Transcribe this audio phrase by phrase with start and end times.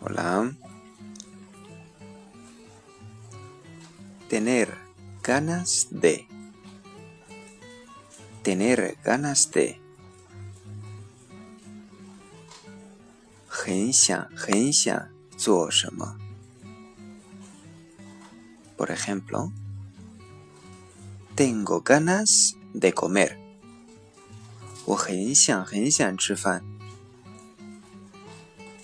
[0.00, 0.52] Hola.
[4.28, 4.72] Tener
[5.24, 6.24] ganas de.
[8.44, 9.80] Tener ganas de.
[18.76, 19.52] Por ejemplo,
[21.34, 23.36] tengo ganas de comer.
[24.86, 26.77] O 我很想很想吃饭。